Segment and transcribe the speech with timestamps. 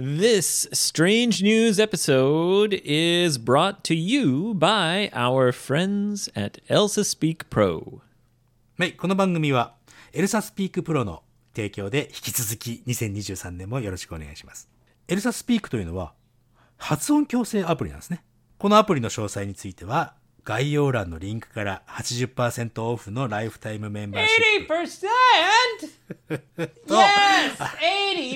[0.00, 7.98] This strange news episode is brought to you by our friends at Elsa Speak Pro.
[8.78, 9.74] はい、この番組は
[10.12, 14.68] エルサスピークプロの提供で引き続き2023年もよろしくお願いします。
[15.08, 16.12] エルサスピークというのは
[16.76, 18.22] 発音矯正アプリなんですね。
[18.56, 24.74] このアプリの詳細については概要欄のリンクから80%オフのライフタイムメンバーシップ
[26.28, 26.38] 80%?
[26.86, 27.56] yes!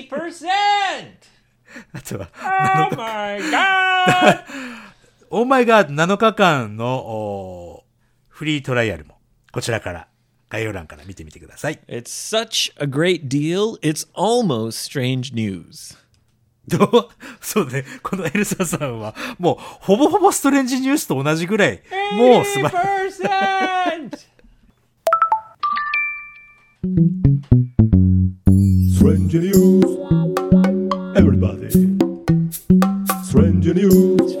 [0.09, 1.33] 80%!
[1.93, 2.29] あとは
[2.91, 4.39] Oh my god!
[5.29, 7.93] オーマイガー7日間のおー
[8.29, 9.17] フリートライアルも
[9.51, 10.07] こちらから
[10.49, 11.79] 概要欄から見てみてください。
[11.87, 15.97] It's such a great deal, it's almost strange news.
[16.67, 17.09] どう？
[17.41, 17.83] そうね。
[18.01, 21.81] このエルサさんは、もう、ほぼほぼストレンジニュースと同じぐらい、
[22.13, 23.23] もう素晴らしい。
[23.23, 24.33] 80%!
[28.95, 30.22] Strange news.
[31.43, 31.69] Everybody.
[33.23, 34.35] Strange news.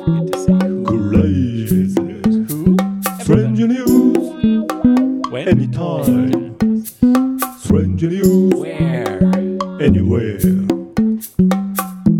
[0.87, 1.89] Crazy.
[3.21, 5.29] Strange news.
[5.29, 5.47] When?
[5.49, 6.55] Anytime.
[7.59, 8.53] Strange news.
[8.53, 9.19] Where?
[9.81, 10.37] Anywhere.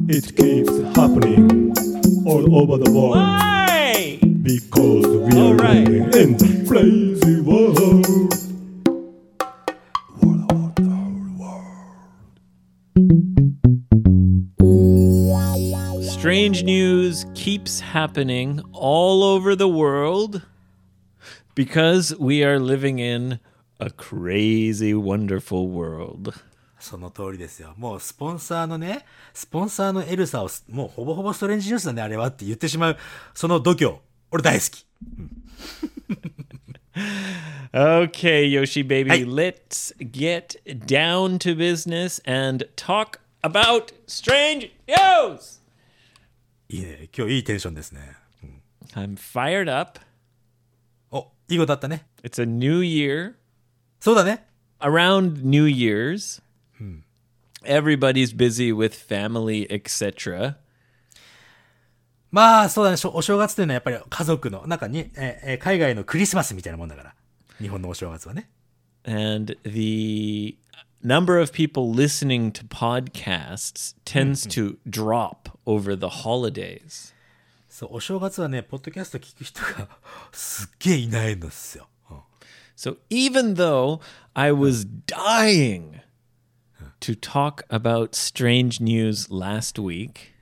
[0.10, 1.74] It keeps happening
[2.26, 4.20] all over the world Why?
[4.42, 5.86] because we All are right.
[6.12, 7.40] the crazy
[16.43, 20.43] Strange news keeps happening all over the world
[21.55, 23.39] because we are living in
[23.79, 26.35] a crazy, wonderful world.
[26.81, 27.75] その通りですよ。
[27.77, 32.97] もうスポンサーのね、スポンサーのエルサを、もうほぼほぼストレンジニュースだね、あれはって言ってしまう、
[33.35, 33.99] その度胸。
[34.31, 34.85] 俺大好き。
[37.73, 39.25] Okay, Yoshi baby, Hey.
[39.25, 45.61] let's get down to business and talk about strange news.
[46.74, 47.08] いいね。
[47.16, 48.02] 今日いいテンションですね。
[48.96, 50.00] I'm fired up.
[51.12, 52.08] お、いいことあったね。
[52.24, 53.36] It's a new year.
[54.00, 54.48] そうだね。
[54.80, 56.42] Around New Year's,
[57.64, 60.56] everybody's busy with family, etc.
[62.32, 62.98] まあ、そうだね。
[63.14, 67.14] お正月というのはやっぱり家族の、なんかに、えーえー海外のクリスマスみたいなもんだから。
[67.62, 68.50] 日本のお正月はね。
[69.06, 70.58] and the
[71.03, 77.13] number of people listening to podcasts tends to drop over the holidays.
[77.69, 79.89] そう、お正月はね、ポッドキャスト聞く人が
[80.33, 81.89] すっげえいないんですよ。
[82.11, 82.19] うん
[82.77, 84.01] So even though
[84.35, 86.01] I was dying
[87.01, 90.33] to talk about strange news last week,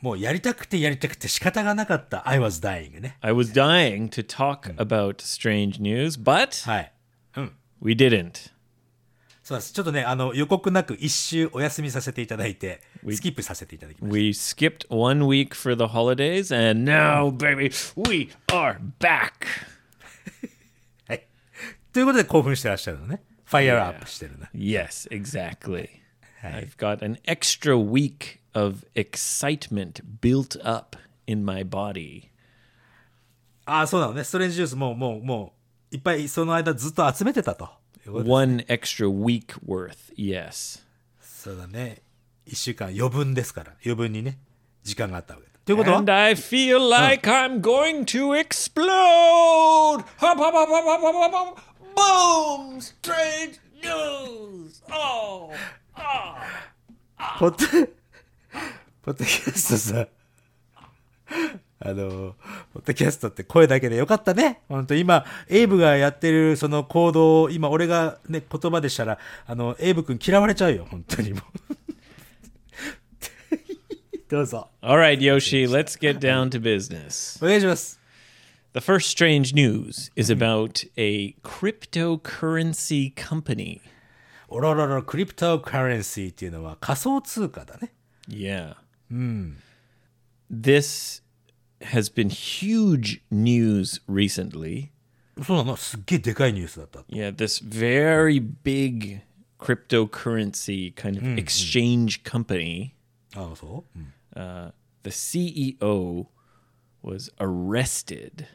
[0.00, 3.18] もうやりたくてやりたくて仕方がなかった I was dying ね。
[3.20, 6.92] I was dying to talk about strange news, but はい。
[7.82, 8.50] we didn't.
[9.45, 9.73] そうです。
[9.73, 19.33] ちょっとね、あの、予告なく一周お休みさせていただいて、スキップさせていただきまし We skipped one week for the holidays, and now, baby, we are back.
[21.05, 21.13] た。
[21.13, 21.27] はい。
[21.93, 23.21] ということで興奮してらっしゃるのね。
[23.43, 24.49] ファイアアップしてるね。
[24.55, 25.89] Yes, exactly.
[26.41, 32.29] I've got an extra week of excitement built up in my body.
[33.65, 34.23] ああ、そうなのね。
[34.23, 35.53] ストレンジジュースもう、もう、も
[35.91, 37.84] う、いっぱいその間ずっと集めてたと。
[38.07, 40.83] One extra week worth, yes.
[41.21, 42.01] そうだね。
[42.45, 43.73] 一週間余分ですから。
[43.83, 44.37] 余分にね、
[44.83, 45.51] 時間があったわけだ。
[45.65, 50.03] ということは And I feel like I'm going to explode!
[50.17, 51.57] Hop, hop, hop, hop, hop, hop, hop, hop.
[51.95, 52.79] Boom!
[52.79, 54.83] Strange news!
[54.91, 55.51] Oh!
[57.39, 57.87] ポッド、
[59.01, 60.07] ポッドキャストさ、
[61.85, 62.35] あの、
[62.73, 64.61] ポッドキャストって声だけでよかったね。
[64.67, 70.87] 本当今、エイブがやってるその行動を、今俺がね、言葉でしたら、あの、エイブ君嫌われちゃうよ。
[70.89, 71.41] 本当にもう。
[74.27, 74.69] どうぞ。
[74.81, 77.37] All right, Yoshi, let's get down to business.
[77.45, 77.99] お願いします。
[78.73, 83.79] The first strange news is about a cryptocurrency company.
[84.47, 87.93] おららら、クリプトカレンシーっていうのは仮想通貨だね。
[88.27, 88.75] Yeah.
[90.51, 91.21] This
[91.84, 94.90] has been huge news recently.
[95.44, 97.00] そうなのすっげえでかいニュースだった。
[97.08, 99.22] Yeah, this very big
[99.58, 102.90] cryptocurrency kind of exchange company.
[103.34, 104.70] ああ、そう、うん Uh,
[105.02, 106.26] the CEO
[107.02, 108.46] was arrested.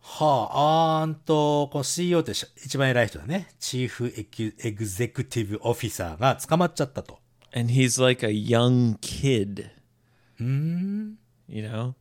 [0.00, 3.48] はあ、あーんと、この CEO ってし一番偉い人だね。
[3.58, 7.18] チーフエキュエグゼクティブオフィサーが捕まっちゃったと。
[7.52, 9.68] And he's like a young kid.
[11.50, 11.94] You know?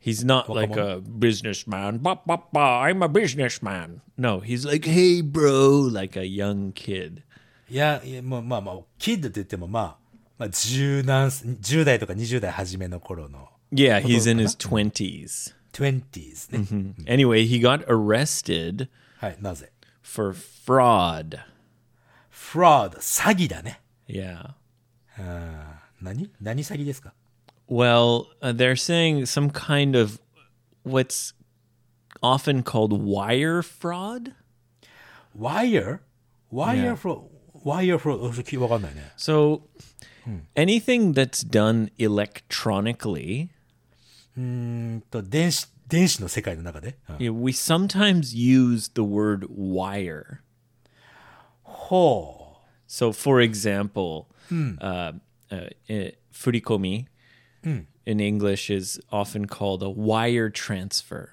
[0.00, 1.98] He's not like a businessman.
[1.98, 4.00] Ba, ba, ba, I'm a businessman.
[4.16, 7.22] No, he's like, hey, bro, like a young kid.
[7.68, 9.96] いや、いやもうまあまあ、キッドって言ってもまあ、
[10.38, 14.48] まあ、十何、10代とか20代初めの頃の Yeah, he's in かな？
[14.48, 15.54] his 20s.
[15.74, 16.94] 20s ね。
[17.06, 19.72] Anyway, he got arrested はい、なぜ
[20.02, 21.38] for fraud.
[22.30, 23.82] fraud、詐欺だね。
[24.08, 24.54] Yeah.
[25.18, 27.12] あー何何詐欺ですか
[27.72, 30.20] Well, uh, they're saying some kind of
[30.84, 31.34] what's
[32.22, 34.34] often called wire fraud.
[35.34, 36.00] wire?
[36.50, 36.96] wire Yeah.
[36.96, 37.28] fraud?
[37.64, 38.58] wire fraud?
[38.58, 39.12] わかんないね。
[39.16, 39.62] So,
[40.56, 43.48] anything that's done electronically,
[44.36, 46.96] うーんと、電子、電子の世界の中で。
[47.08, 50.40] うん you know, we sometimes use the word wire.
[51.62, 52.56] ほ
[52.86, 54.28] So, for example,
[54.80, 55.12] uh,
[55.50, 56.12] uh, uh,
[57.64, 61.28] furikomi in English is often called a wire transfer.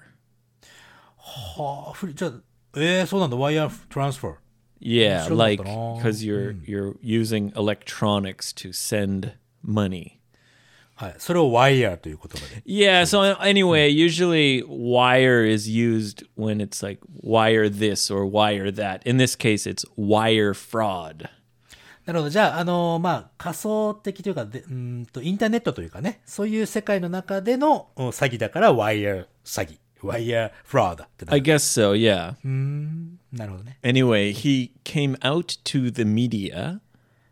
[1.58, 1.60] う。
[1.60, 2.32] はあ、ふりじゃあ、
[2.76, 3.36] えー、そうなんだ。
[3.36, 4.36] wire transfer。
[4.78, 9.32] Yeah, Sure, like but all- because you're you're using electronics to send
[9.64, 10.18] money.
[10.94, 11.14] はい。
[11.18, 12.62] それを wire という言葉で。
[12.66, 13.02] Yeah.
[13.06, 19.00] So anyway, usually wire is used when it's like wire this or wire that.
[19.06, 21.28] In this case, it's wire fraud.
[22.05, 22.29] なるほど。
[22.29, 29.77] じゃあ、あのーまあ、仮想的というか、でうーんと、インターネットというかね、そういう世界の中でのうん詐欺だから、wire 詐欺。
[30.01, 31.45] wire fraud ってな I る。
[31.45, 31.93] guess so.
[31.93, 32.35] Yeah.
[33.31, 33.77] なるほどね。
[33.83, 36.79] Anyway, he came out to the media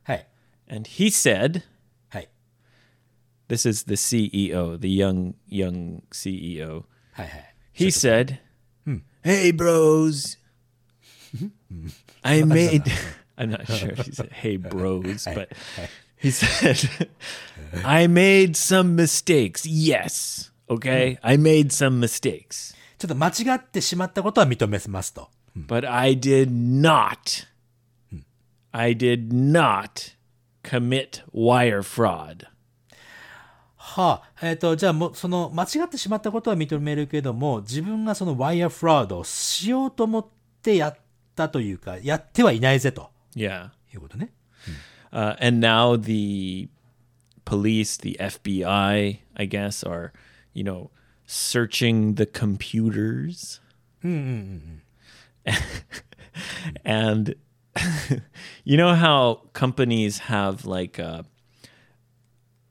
[0.03, 0.27] はい。
[0.69, 1.63] and he said,
[2.09, 2.29] はい。
[3.47, 6.83] "This is the CEO, the young young CEO."
[7.13, 7.55] はいはい。
[7.73, 8.37] He said,
[9.23, 10.37] "Hey, bros,
[12.21, 12.83] I made."
[13.39, 15.47] I'm not sure if he said "Hey, bros," but
[16.17, 17.09] he said,
[17.85, 19.65] "I made some mistakes.
[19.65, 25.29] Yes, okay, I made some mistakes, ちょっと間違ってしまったことは認めますと。
[25.55, 27.47] but I did not.
[28.73, 30.15] I did not
[30.61, 32.45] commit wire fraud."
[33.77, 40.27] はあ、えっ、と、じゃあもう、その、間違ってしまったことは認めるけども、自分がその wire fraud をしようと思っ
[40.61, 40.97] てやっ
[41.35, 43.70] たというか、やってはいないぜと Yeah.
[43.92, 44.30] いうことね。
[45.12, 46.68] Uh, and now the
[47.44, 50.12] police, the FBI, I guess, are,
[50.52, 50.90] you know,
[51.26, 53.60] searching the computers.
[56.84, 57.34] and
[58.64, 61.22] you know how companies have like uh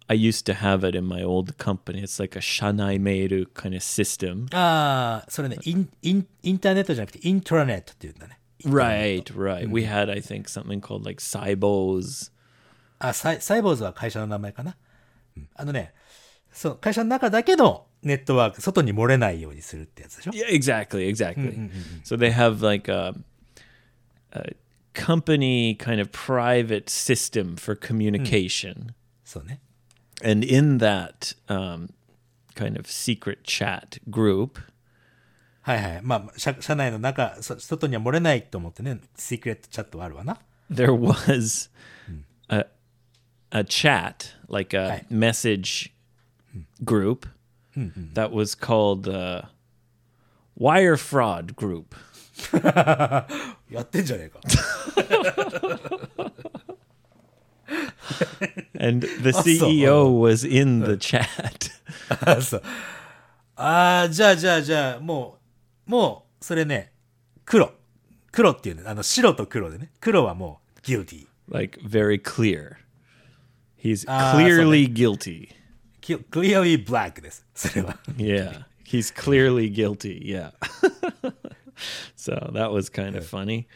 [0.09, 2.03] I used to have it in my old company.
[2.03, 4.47] It's like a shanai meiru kind of system.
[4.53, 8.36] ああ、それね、イン、イン、インターネットじゃなくて、イントラネットっていうんだね。
[8.64, 9.88] right right、うん、we mm.
[9.88, 12.30] had I think something called like Cybozu
[12.98, 14.76] あサイサイボーズは会社の名前かな、
[15.36, 15.92] うん、あのね
[16.52, 21.70] その会社の中だけのネットワーク外に漏れないようにするってやつでしょ？Ah, yeah exactly exactly、うんうんうん、
[22.04, 23.14] so mm, mm, they have like a,
[24.32, 24.54] a
[24.94, 28.94] company kind of private system for communication、うん、
[29.24, 29.60] そうね。
[30.20, 31.90] And in that um,
[32.56, 34.60] kind of secret chat group
[35.67, 35.99] はいはい。
[36.03, 40.37] まあ、社社内の中、そ外には漏れないと思ってね、シークレットチャットはあるわな。
[40.71, 41.69] there was
[42.49, 42.65] a
[43.51, 45.05] a chat like a Right.
[45.09, 45.91] message
[46.83, 47.27] group
[48.13, 49.47] that was called the
[50.57, 51.95] wire fraud group.
[53.69, 54.39] やってんじゃねえか。
[58.79, 61.71] And the CEO was in the chat.
[62.25, 62.63] あそう。
[63.55, 65.36] ああ、じゃあじゃあじゃあ、もう、
[65.87, 66.91] もう、それね、
[67.45, 67.73] 黒。
[68.31, 69.91] 黒っていうね、あの、白と黒でね。
[69.99, 71.27] 黒はもう、guilty。
[71.49, 72.77] like very clear.
[73.77, 75.49] He's Ah, clearly guilty.
[76.01, 77.45] Ki- clearly black です。
[77.53, 77.99] それは。
[78.17, 80.21] Yeah, he's clearly guilty.
[80.25, 80.51] Yeah.
[82.15, 83.67] so that was kind of funny.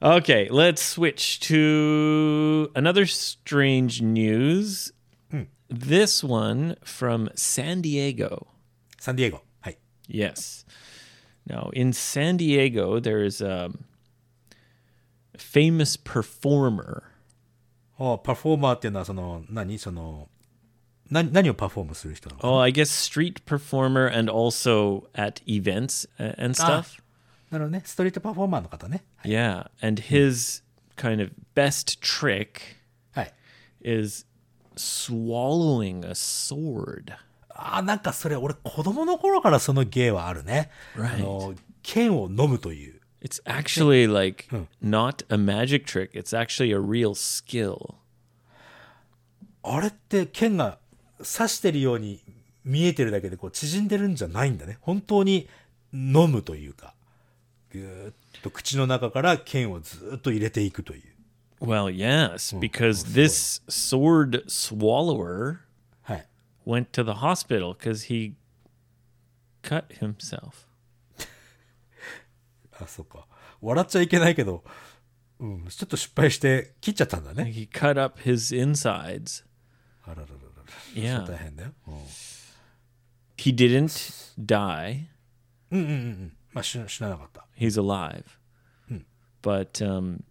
[0.00, 4.92] Okay, let's switch to another strange news.
[5.70, 8.46] This one from San Diego.
[8.98, 9.42] サンディエゴ。
[9.60, 9.78] はい。
[10.08, 10.66] Yes.
[11.46, 13.70] Now, in San Diego, there is a
[15.36, 17.04] famous performer.
[17.98, 20.28] おパフォーマーっていうのは、その、何その、
[21.10, 27.00] な何をパフォームする人なのか Oh, I guess street performer and also at events uh, and stuff.
[27.50, 27.82] なるほどね。
[27.84, 29.04] ストリートパフォーマーの方ね。
[29.24, 30.62] Yeah, and his
[30.96, 32.60] kind of best trick
[33.12, 33.32] はい。
[33.80, 34.26] is
[34.76, 37.14] swallowing a sword.
[37.55, 40.71] ああ、なんかそれ、俺子供の頃からその芸はあるね。
[40.95, 41.15] Right.
[41.15, 42.99] あの、剣を飲むという。
[43.21, 44.47] It's actually like
[44.83, 46.11] not a magic trick.
[46.11, 47.95] It's actually a real skill.
[49.63, 50.77] あれって剣が
[51.19, 52.21] 刺してるように
[52.65, 54.77] 見えてるだけでこう縮んでるんじゃないんだね。
[54.81, 55.47] 本当に
[55.93, 56.93] 飲むというか、
[57.71, 61.03] ぐーっと口の中から剣をずーっと入れていくという。
[61.61, 65.62] Well, yes, because this sword swallower はい。
[66.64, 68.34] went to the hospital because he
[69.62, 70.66] cut himself.
[72.80, 73.26] あ、そうか。
[73.60, 74.62] 笑っちゃいけないけど、
[75.40, 77.44] うん、ちょっと失敗して切っちゃったんだね。
[77.44, 79.44] He cut up his insides.
[80.04, 81.24] あららららら。
[81.24, 81.26] Yeah.
[81.26, 81.72] 大変だよ。
[81.86, 81.94] うん
[83.36, 85.06] He didn't die.
[85.70, 86.36] うんうんうんうん。
[86.52, 87.46] まあ、知ら知らなかった。
[87.56, 88.24] He's alive.
[89.42, 90.24] But um,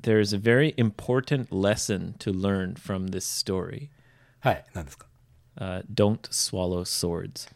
[0.00, 3.90] there's a very important lesson to learn from this story.
[4.40, 4.64] はい。
[4.72, 5.06] 何ですか
[5.61, 7.47] Uh, don't swallow swords.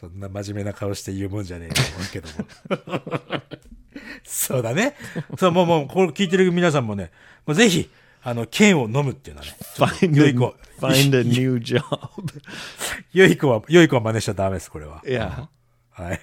[0.00, 3.42] そんな真面目な顔して言うもんじゃねえと思うけども。
[4.24, 4.94] そうだね。
[5.38, 7.10] そう、もうもう、これ聞いてる皆さんもね、
[7.44, 7.90] もうぜひ、
[8.22, 10.54] あの、剣を飲むっていうのはね、Find 良 a, い子。
[10.80, 11.82] find a new job.
[13.12, 15.02] 良い子は、良い子は真似しちゃダメです、これは。
[15.04, 15.48] yeah.
[15.90, 16.20] はい。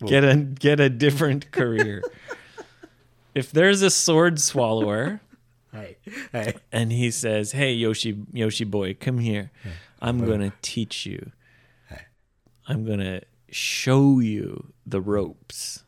[0.04, 2.02] Get a get a different career.
[3.34, 5.20] if there's a sword swallower
[5.72, 5.96] はい。
[6.32, 6.56] はい。
[6.70, 9.48] and he says, "Hey Yoshi Yoshi boy, come here.
[10.00, 11.32] I'm to teach you.
[12.66, 15.84] I'm to show you the ropes."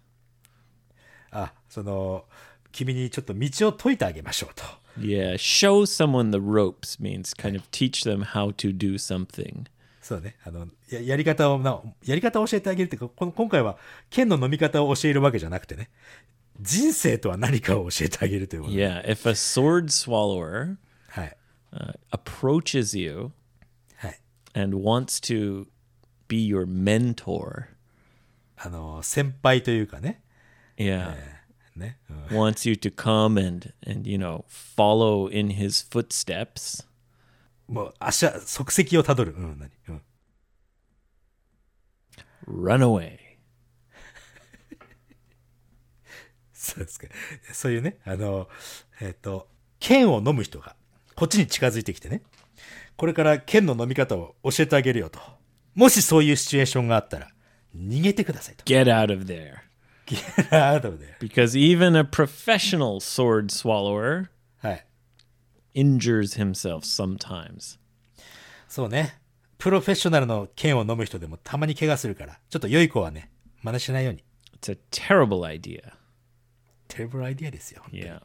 [1.31, 2.25] あ、その、
[2.73, 4.63] 君にちょっと道を解いてあげましょうと。
[4.99, 9.67] Yeah, show someone the ropes means kind of teach them how to do something.
[10.01, 10.37] そうね。
[10.45, 13.79] あの、ややり方をな、やり方を教えてあげるっていうか、この今回は
[14.11, 15.91] 剣の飲み方を教えるわけじゃなくてね、
[16.60, 18.80] 人生とは何かを教えてあげるということで。
[18.86, 20.78] Yeah, if a sword swallower
[21.10, 21.38] はい。
[21.72, 23.32] uh, approaches you
[23.98, 24.20] はい。
[24.54, 25.68] and wants to
[26.28, 27.66] be your mentor,
[28.58, 30.22] あの、先輩というかね。
[30.78, 31.16] yeah,
[31.76, 31.98] ね。
[32.10, 36.86] うん wants you to come and and you know follow in his footsteps,
[37.68, 39.34] もう足は、足跡をたどる。
[39.34, 40.02] うん、何うん。
[42.48, 43.18] run away.
[46.65, 47.07] そうですか。
[47.53, 48.49] そういうね、あの、
[49.01, 50.75] えっ、と、剣を飲む人が、
[51.15, 52.23] こっちに近づいてきてね、
[52.97, 55.21] これから剣の飲み方を教えてあげるよと。
[55.75, 57.29] もしそういうシチュエーションがあったら、
[57.77, 58.65] 逃げてくださいと。
[58.65, 59.65] Get out of there.
[60.51, 61.17] あとで。
[61.21, 64.29] Because even a professional sword swallower
[64.59, 64.87] はい。
[65.75, 67.79] injures himself sometimes.
[68.69, 69.19] そうね。
[69.59, 73.31] プロフェッショナルの剣を飲む人でもたまに怪我するから、ちょっと良い子はね、
[73.63, 74.25] 真似しないように。
[74.61, 75.93] It's a terrible idea.
[76.95, 77.83] テレブルアイディアですよ。
[77.91, 78.21] Yeah.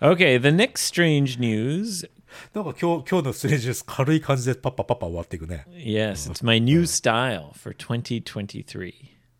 [0.00, 2.10] Okay, the next strange news.
[2.52, 5.64] なんか今日、今日のスレジュース軽い感じでパッパパッパ終わっていくね。
[5.70, 8.92] Yes, it's my new style for 2023.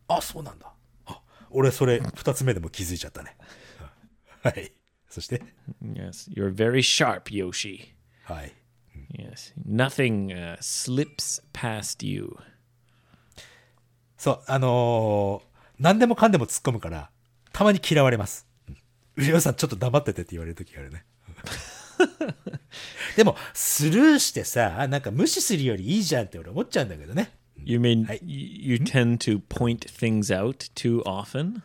[0.07, 0.73] あ、そうなんだ。
[1.07, 1.21] あ
[1.51, 3.37] 俺それ二つ目でも気づいちゃったね。
[4.43, 4.73] はい。
[5.09, 5.43] そして、
[5.83, 7.89] Yes, you're very sharp, Yoshi.
[8.23, 8.53] はい。
[9.19, 12.37] Yes, nothing uh, slips past you.
[14.17, 17.11] そう、あのー何でもかんでも突っ込むから、
[17.57, 18.47] たまに嫌われます。
[18.69, 18.77] うん
[19.25, 21.07] 上尾さんちょっと黙っててって言われる時があるね。
[23.17, 27.33] でも、スルーしてさ、なんか無視するよりいいじゃんって俺思っちゃうんだけどね。
[27.65, 31.63] You mean I- y- you tend to point things out too often?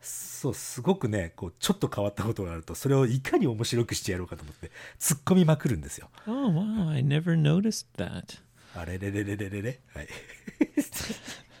[0.00, 4.70] そう、すごくね、こう、ちょっと変わったことがあると、それをいかに面白くしてやろうかと思って、
[5.00, 6.08] 突っ込みまくるんですよ。
[6.28, 8.38] Oh, wow, I never noticed that.
[8.78, 9.80] あれれれれれれれ？
[9.92, 10.08] はい。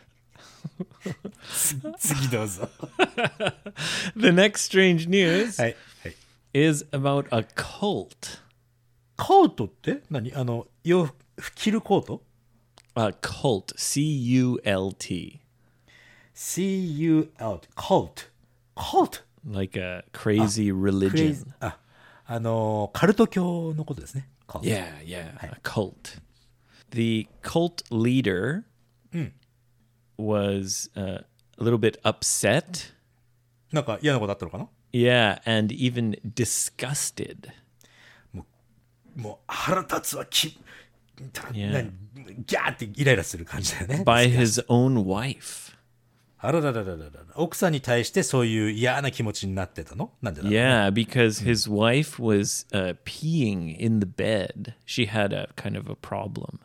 [1.98, 2.68] 次どうぞ
[4.16, 6.14] The next strange news はい、はい、
[6.52, 8.40] is about a cult.
[9.16, 11.06] コートって何あの洋
[11.38, 12.22] 服着るコート
[12.94, 13.72] あ、uh, cult.
[13.76, 15.40] C-U-L-T.
[16.34, 17.68] C-U-L-T.
[17.74, 18.30] Cult.
[18.76, 19.22] Cult.
[19.44, 21.54] Like a crazy religion.
[21.60, 21.78] あ、
[22.26, 24.28] あの、カルト教のことですね。
[24.46, 24.62] Cult.
[24.62, 25.34] Yeah.
[25.42, 26.20] A cult.
[26.90, 28.64] The cult leader
[29.12, 29.32] hmm。
[30.17, 31.21] was uh,
[31.57, 32.93] a little bit upset.
[33.71, 37.49] なんか嫌なことあったのかな Yeah, and even disgusted.
[39.15, 40.57] もう腹立つわ、き、
[41.33, 41.71] た Yeah.
[41.71, 41.91] 何
[42.45, 44.03] ギャーってイライラする感じだよね。
[44.05, 45.75] by his own wife.
[46.39, 54.75] あらららららら奥さんに対してそういう嫌な気持ちになってたのなんでだろう Yeah, because his wife was uh, peeing in the bed.
[54.85, 56.59] She had a kind of a problem.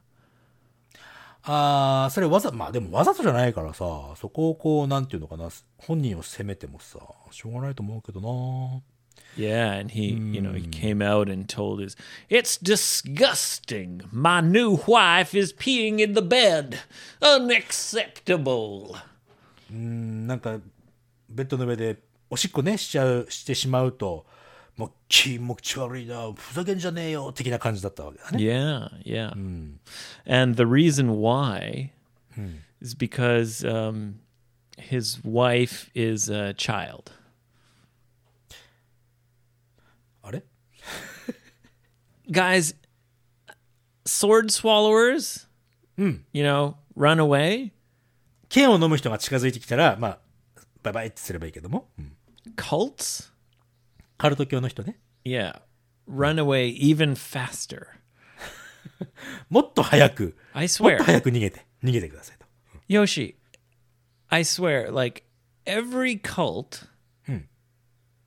[1.50, 3.86] ああ、それわざ、まあでもわざとじゃないからさ、
[4.18, 7.00] そこをこう、なんていうのかな、本人を責めてもさ、
[7.32, 8.82] しょうがないと思うけどな。
[9.38, 11.96] Yeah, and he, you know, he came out and told his,
[12.30, 14.04] "It's disgusting.
[14.12, 16.76] My new wife is peeing in the bed.
[17.22, 18.96] Unacceptable."
[19.70, 20.60] なんか、
[21.30, 21.98] ベッドの上で
[22.30, 24.26] おしっこね、しちゃう、してしまうと、
[24.78, 28.38] もう気持ち悪いな、ふざけんじゃねえよ的な感じだったわけだね。
[28.38, 29.80] Yeah, yeah.、うん、
[30.28, 31.90] And the reason why、
[32.38, 34.20] うん、is because、um,
[34.78, 37.12] his wife is a child.
[40.22, 40.44] あれ
[42.30, 42.76] Guys,
[44.06, 45.48] sword swallowers,
[46.44, 47.72] know, run away.
[48.50, 50.20] 剣を飲む人が近づいてきたら、まあ、
[50.84, 51.90] バイバイってすればいいけども。
[51.98, 52.16] うん、
[52.56, 53.37] Cults?
[54.18, 55.00] カルト教の人ね。
[55.26, 55.62] yeah,
[56.10, 57.88] run away even faster.
[59.50, 60.98] もっと早く、I もっ swear.
[60.98, 62.46] と早く逃げて、逃げてくださいと。
[62.90, 63.36] Yoshi,
[64.30, 65.24] I swear, like
[65.66, 66.88] every cult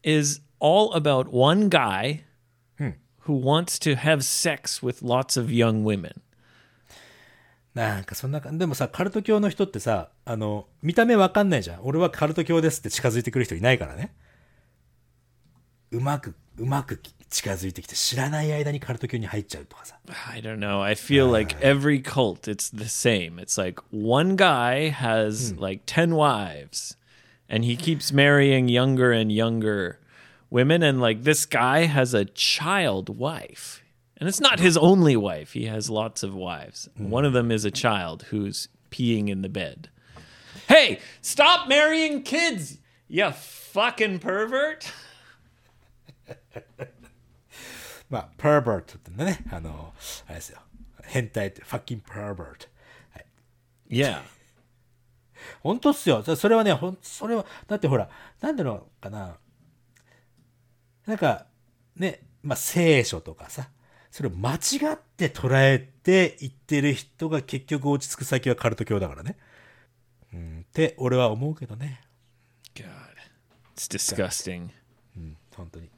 [0.03, 2.25] is all about one guy
[3.27, 6.13] who wants to have sex with lots of young women.
[7.75, 11.81] なんかそんな感じ、でもさ、カルト教の人ってさ、あの、見た目わかんないじゃん。
[11.85, 14.15] 俺はカルト教ですって近づいてくる人いないからね。
[15.92, 19.98] うまく、うまく近づいてきて、知らない間にカルト教に入っちゃうとかさ。
[20.32, 20.82] I don't know.
[20.82, 23.40] I feel like every cult it's the same.
[23.40, 26.98] It's like one guy has like 10 wives
[27.50, 30.00] and he keeps marrying younger and younger
[30.50, 33.84] women and like this guy has a child wife.
[34.18, 35.54] And it's not his only wife.
[35.54, 36.88] He has lots of wives.
[36.98, 39.90] One of them is a child who's peeing in the bed.
[40.70, 42.78] Hey, stop marrying kids.
[43.10, 44.90] You fucking pervert.
[48.11, 49.95] まあ、pervert ってね、あの、
[50.27, 50.61] あれですよ。
[51.05, 52.69] 変態って、fucking pervert。
[53.89, 54.23] Yeah.
[55.63, 56.23] 本当っすよ。
[56.23, 58.09] そそれはね、ほん、それは、だってほら、
[58.41, 59.37] なんだろうかな。
[61.07, 61.47] なんか、
[61.97, 63.69] ね、まあ、聖書とかさ、
[64.11, 64.57] それを間違
[64.93, 69.37] って捉えて言ってる人が結局落ち着く先はカルト教だからね。
[70.33, 72.01] うん、って俺は思うけどね。
[72.75, 72.87] God.
[73.77, 74.71] It's disgusting.
[75.57, 75.91] 本当に。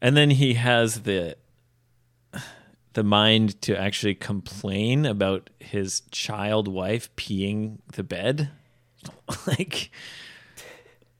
[0.00, 1.36] and then he has the
[2.94, 8.50] the mind to actually complain about his child wife peeing the bed
[9.46, 9.90] like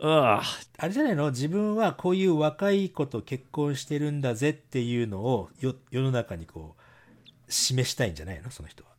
[0.00, 0.42] ugh
[0.78, 8.90] あれじゃないの自分はこういう若い子と結婚してるんだぜっていうのをよ世の中にこう示したいんじゃないのその人は。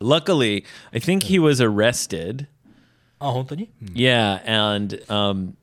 [0.00, 2.46] luckily i think he was arrested
[3.18, 5.54] あ、本当に、うん yeah and um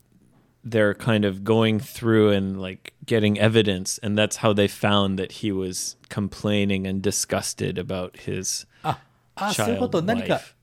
[0.65, 5.31] they're kind of going through and like getting evidence and that's how they found that
[5.33, 8.99] he was complaining and disgusted about his あ、
[9.35, 10.55] あ、そういうこ child と、何か wife.、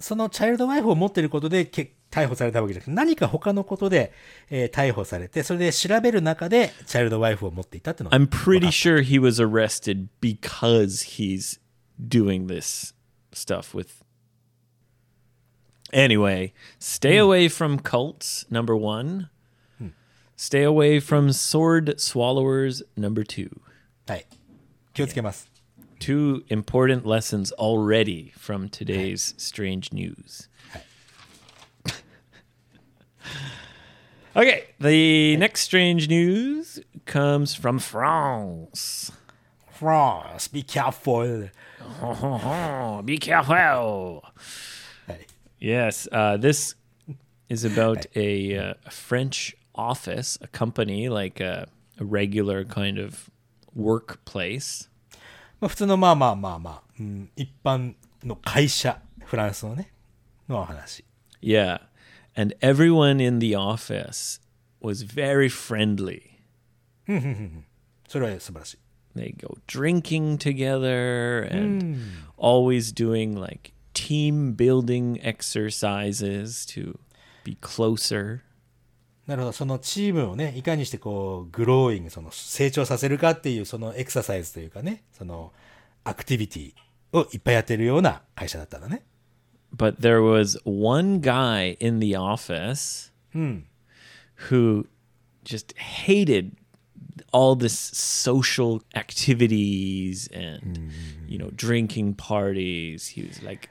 [0.00, 4.12] そのチャイルドワイフを持っていることでけ逮捕されたわけじゃなくて、何か他のことで、
[4.48, 11.58] えー逮捕されて、それで調べる中で、チャイルドワイフを持っていたっていうの I'm pretty sure he was arrested because he's
[12.00, 12.94] doing this
[13.32, 14.04] stuff with.
[15.92, 19.28] Anyway, stay away from cults, number one.
[20.38, 23.60] Stay away from sword swallowers, number two.
[24.08, 24.26] はい。
[24.92, 25.50] 気をつけます。
[26.00, 30.48] Two important lessons already from today's strange news.
[34.36, 39.12] okay, the next strange news comes from France.
[39.70, 41.48] France, be careful.
[42.02, 44.22] Oh, be careful.
[45.06, 45.26] はい。
[45.60, 46.74] Yes, uh, this
[47.48, 51.68] is about a, uh, a French office, a company, like a,
[51.98, 53.30] a regular kind of
[53.74, 54.88] workplace.
[55.60, 59.92] まあ普通のまあまあまあまあ、うん、一般の会社、フランスのね、
[60.48, 61.04] のお話。
[61.40, 61.80] Yeah,
[62.36, 64.40] and everyone in the office
[64.80, 66.34] was very friendly.
[68.08, 68.78] それは素晴らしい。
[69.16, 71.96] They go drinking together and
[72.36, 76.98] always doing like team building exercises to
[77.44, 78.42] be closer.
[79.29, 79.51] なるほど。
[79.51, 85.53] そのチームをね、いかにしてこう、グローイング、その成長させるかっていう、そのエクササイズというかね、その
[86.03, 86.73] アクティビティ
[87.13, 89.03] をいっぱいやってるような会社だったんだね。
[89.75, 94.87] but there was one guy in the office who
[95.43, 96.55] just hated
[97.31, 100.91] all this social activities and
[101.27, 103.69] you know drinking parties he was like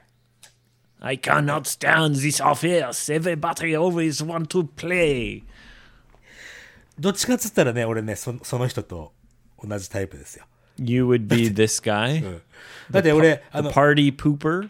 [1.01, 5.43] i cannot stand this office everybody always want to play.
[6.99, 9.13] どっちかっつったらね、俺ね、そその人と
[9.63, 10.45] 同じタイプですよ。
[10.77, 12.41] you would be this guy?
[12.91, 14.69] だって俺、あの、party pooper?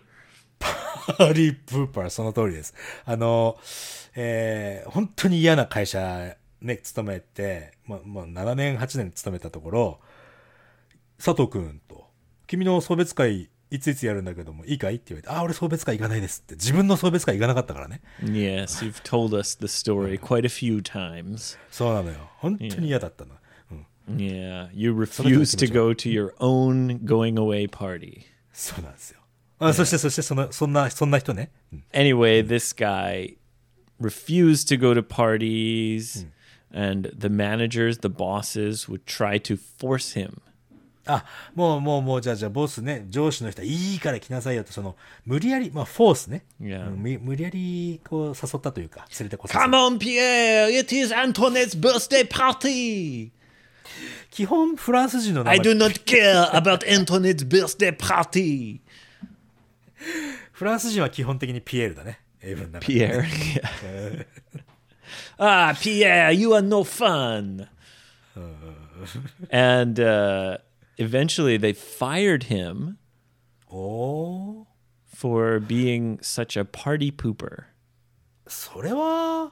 [1.18, 2.74] ハリー・プーパー、その通りです。
[3.06, 3.58] あの、
[4.16, 10.00] えー本当に嫌な会社ね、勤めて、まあ、もう7年、8年勤めたところ、
[11.18, 12.08] 佐藤くんと、
[12.48, 16.55] 君の送別会、いついつやるんだけども、いいかいって言われて、あ、俺送別会行かないですって。
[16.55, 18.03] 自分の送別会行かなかったからね。
[18.23, 22.31] yes you've told us the story quite a few times そうなのよ。
[22.37, 23.35] 本当に嫌だったの。
[24.09, 24.17] うん。
[24.17, 28.23] Yeah, you refuse to go to your own going away party.
[28.53, 29.21] そうなんですよ。
[29.59, 31.51] あそして、そして、その、そんな、そんな人ね。
[31.73, 33.37] うん Anyway, this guy
[34.01, 36.27] refused to go to parties,
[36.73, 40.41] and the managers, the bosses, would try to force him
[41.06, 46.46] あ、もうもうもう、じゃあじゃあボスね、上司の人はいいから来なさいよと、その、無理やり、まあフォースね。
[46.62, 46.88] Yeah.
[46.88, 50.70] うん無無理やりこう誘ったというか、連れてこさせ Come on, Pierre!
[50.70, 53.32] It is Antoinette's birthday party!
[54.30, 58.80] 基本フランス人の名 I 前 do not care about Antoinette's birthday party!
[60.52, 62.20] フランス人は基本的にピエールだね。
[62.42, 63.24] 英文の中で Pierre.
[63.24, 64.26] yeah.
[65.40, 67.68] ah, Pierre, you are no fun.
[69.52, 70.58] and uh,
[71.00, 72.98] eventually they fired him.
[73.72, 74.68] Oh.
[75.06, 77.66] For being such a party pooper.
[78.48, 79.52] それは、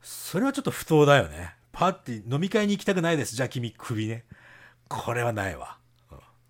[0.00, 1.54] それはちょっと不当だよね。
[1.72, 3.34] パーティー、飲み会に行きたくないです。
[3.36, 4.24] じゃあ君、クビね。
[4.88, 5.78] これはないわ。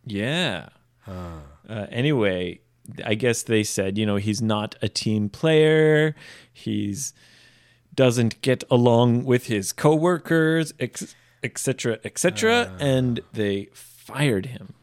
[0.07, 0.69] Yeah.
[1.07, 2.61] Uh, anyway,
[3.05, 6.15] I guess they said, you know, he's not a team player.
[6.53, 7.15] He's
[7.95, 10.75] doesn't get along with his coworkers,
[11.43, 12.63] etc., etc.
[12.63, 13.69] Et uh, and they
[14.08, 14.74] fired him.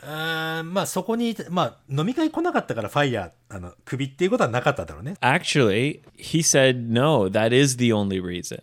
[0.00, 5.14] うーん、まあそこに、まあ飲み会来なかったからファイヤー、あの、クビっていうことはなかっただろうね。
[5.20, 8.62] Actually, he said, no, that is the only reason.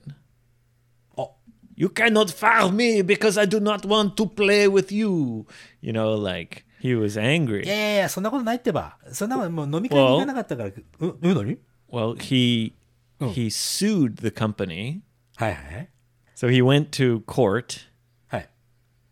[1.18, 1.28] あ、
[1.76, 5.46] You cannot fire me because I do not want to play with you.
[5.82, 7.68] You know, like he was い angry.
[7.68, 8.98] やいやいや、そんなことないってば。
[9.12, 11.58] そんなもんもう飲み会に行かなかったから、う、うん、何
[11.92, 12.74] Well, he
[13.20, 15.02] he sued the company.
[15.36, 15.90] はいはい。
[16.36, 17.89] So he went to court はい。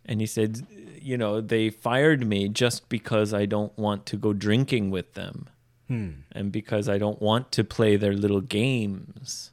[0.07, 0.65] and he said,
[1.01, 5.47] you know, they fired me just because I don't want to go drinking with them.
[5.89, 9.51] And because I don't want to play their little games.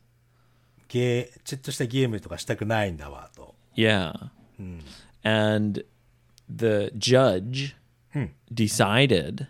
[0.88, 3.54] ゲー、ちょっとしたゲームとかしたくないんだわ、と。
[3.76, 4.30] Yeah.
[5.22, 5.84] And
[6.48, 7.76] the judge
[8.52, 9.48] decided,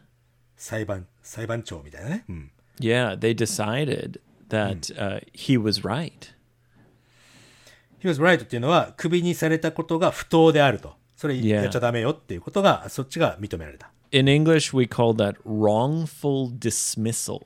[0.57, 2.25] 裁判、裁判長みたいなね。
[2.29, 2.51] うん。
[2.81, 6.33] yeah, they decided that uh, he was right.
[8.02, 10.96] He was right っていうのは、クビにされたことが不当であると。
[11.16, 13.90] それ.やっちゃダメよっていうことが、そっちが認められた。
[14.12, 17.42] In English, we call that wrongful dismissal.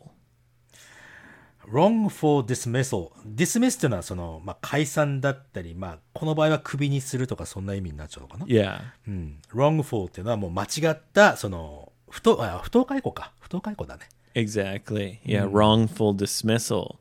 [1.72, 3.12] wrongful dismissal.
[3.36, 8.80] dismiss っていうのは、その、まあ、解散だったり、まあ、この場合はクビにするとか、そんな意味になっちゃうのかな？Yeah.
[9.08, 9.38] うん。
[9.54, 13.34] wrongful っていうのはもう間違った、その、不当、あ、不当解雇か。
[13.40, 14.04] 不当解雇だね。
[14.36, 15.20] Exactly.
[15.24, 16.96] Yeah, wrongful dismissal.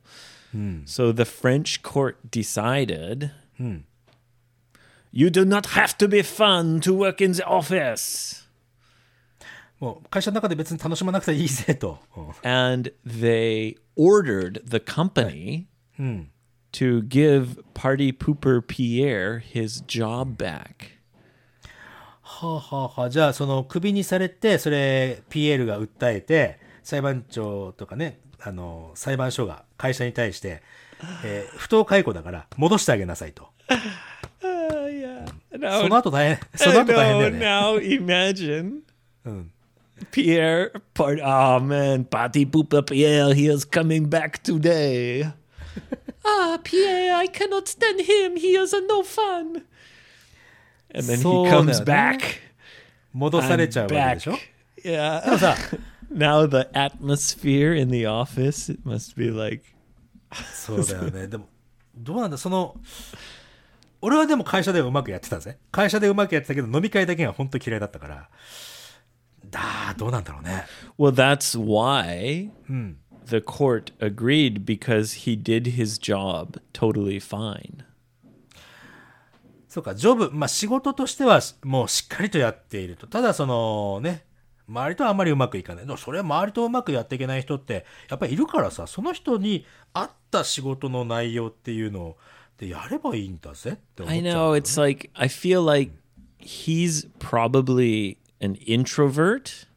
[0.86, 3.30] So the French court decided
[5.12, 8.44] you do not have to be fun to work in the office.
[9.80, 11.98] もう会社の中で別に楽しまなくていいぜと。
[12.16, 15.66] うん And they ordered the company
[16.72, 20.94] to give Party Pooper Pierre his job back.
[22.22, 30.61] はあはあはあ、じゃあそのクビにされて、それ PL が訴えて、裁判長とかね、あの、裁判所が 会社に対して、
[31.23, 33.47] えー不当解雇だから戻してあげなさいと。
[34.41, 37.39] その後大変、その後大変だよね。
[37.39, 38.81] now imagine
[40.11, 45.25] Pierre, part, oh man, Party Pooper Pierre, he is coming back today.
[46.23, 48.37] ah, Pierre, I cannot stand him.
[48.37, 49.63] He is a no fun.
[50.93, 51.73] And then he そうだよね。
[51.73, 52.19] comes back.
[53.13, 54.37] 戻されちゃうわけでしょ.
[54.83, 55.25] Yeah.
[55.25, 55.55] でもさ、
[56.11, 59.63] now the atmosphere in the office it must be like
[60.53, 61.27] そうだよね。
[61.27, 61.49] でも、
[61.95, 62.79] どうなんだ、その、
[64.01, 65.57] 俺はでも会社ではうまくやってたぜ。
[65.71, 68.29] 会社でうまくやってたけど、飲み会だけが本当嫌いだったから。
[69.49, 70.65] だどうなんだろうね。
[70.97, 72.51] well that's why
[73.25, 77.85] the court agreed because he did his job totally fine
[79.67, 83.07] そうか、ジョブ、まあ仕事としてはもうしっかりとやっていると。
[83.07, 84.25] ただそのね、
[84.69, 85.85] 周りとはあんまりうまくいかない。
[85.85, 92.17] でもそれは周りとうまくやっていけない人ってやっぱりいるからさ、その人に合った仕事の内容っていうのを
[92.57, 95.93] でやればいいんだぜって思っ I ちゃう know it's like I feel like
[96.39, 99.67] he's probably an introvert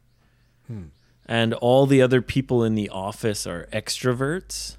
[1.27, 4.79] and all the other people in the office are extroverts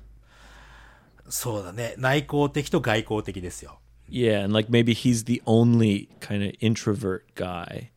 [1.30, 1.96] そうだね。
[1.98, 3.80] 内向的と外向的ですよ。
[4.10, 7.90] yeah and like maybe he's the only kind of introvert guy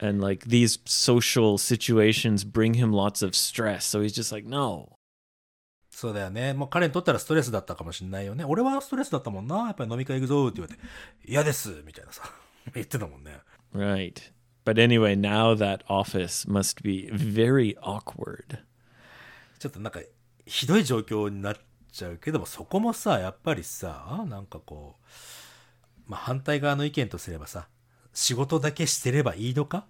[0.00, 4.96] and like these social situations bring him lots of stress so he's just like no
[5.90, 6.54] そうだよね。
[6.54, 8.42] もう彼にとったらストレスだったかもしれないよね。
[8.44, 9.66] 俺はストレスだったもんな。
[9.66, 10.80] やっぱり飲み会行くぞって言われて、
[11.26, 12.22] 嫌ですみたいなさ、
[12.74, 13.40] 言ってたもんね。
[13.74, 14.32] right
[14.64, 18.60] but anyway now that office must be very awkward
[19.58, 20.00] ちょっとなんか、
[20.46, 21.56] ひどい状況になっ
[21.92, 27.68] ちゃうけども、そこもさ、やっぱりさ、なんかこう、まあ反対側の意見とすればさ、
[28.15, 29.85] 仕事だけしてればいいのか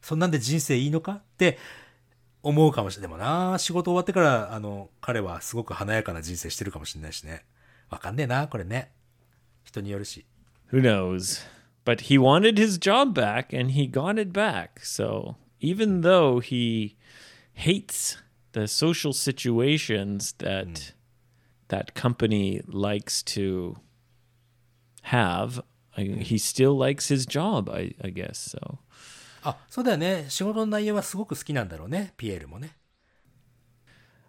[0.00, 1.58] そんなんで人生いいのかって
[2.42, 3.10] 思うかもしれない。
[3.10, 7.44] でもな、仕事終わってから、あの、彼はすごく華やかな人生してるかもしれないしね。
[7.90, 8.92] わかんねえな、これね。
[9.64, 10.26] 人によるし。
[10.70, 11.40] who knows
[11.84, 14.80] But he wanted his job back and he got it back.
[14.82, 16.96] So even though he
[17.52, 18.16] hates
[18.52, 20.94] the social situations that
[21.68, 23.76] that company likes to
[25.02, 25.62] have,
[25.95, 28.55] I, he still likes his job, I, I guess.
[28.55, 28.77] So
[29.43, 30.25] あ、そうだよね。
[30.29, 32.13] 仕事の内容はすごく好きなんだろうね。
[32.17, 32.75] ピエールもね。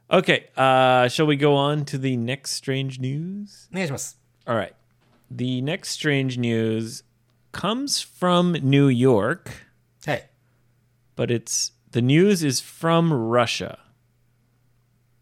[0.08, 3.68] Okay, uh, shall we go on to the next strange news?
[3.72, 4.20] お願いします。
[4.44, 4.74] All right.
[5.30, 7.04] The next strange news
[7.52, 9.50] comes from New York,
[10.04, 10.30] はい。
[11.16, 13.78] but it's the news is from Russia.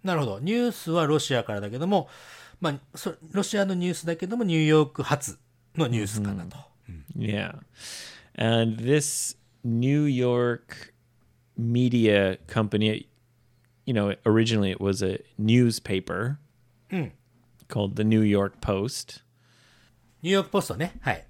[0.03, 0.41] なるほど。
[0.41, 2.09] ニュースはロシアからだけども、
[2.61, 5.39] まあ、そロシアのニュースだけども、ニューヨーク発
[5.77, 6.57] のニュースかなと。
[7.17, 7.59] Yeah.
[8.35, 10.93] And this New York
[11.57, 13.09] media company,
[13.85, 16.39] you know, originally it was a newspaper
[17.69, 19.23] called the New York Post.
[20.23, 20.95] ニューヨークポストね。
[21.01, 21.27] はい。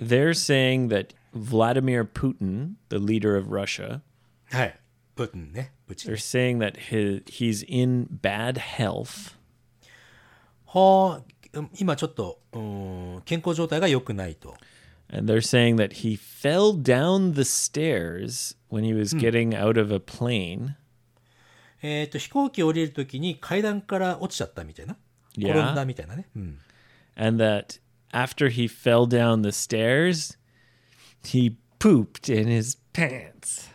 [0.00, 4.00] They're saying that Vladimir Putin, the leader of Russia,
[4.50, 4.78] はい。
[5.14, 5.72] プーチンね。
[5.86, 9.36] プーチン they're。saying that his, he's in bad health
[10.66, 11.22] はあ、
[11.77, 14.55] 今ちょっと、うーん、健康状態が良くないと。
[15.09, 19.99] and they're saying that he fell down the stairs when he was getting out of a
[19.99, 20.75] plane
[21.83, 24.95] えっ、と、飛行機降りるときに階段から落ちちゃったみたいな。
[25.37, 25.51] Yeah.
[25.51, 26.29] 転んだみたいなね。
[26.33, 26.59] うん。
[27.17, 27.79] and that
[28.13, 30.37] after he fell down the stairs
[31.23, 33.69] he pooped in his pants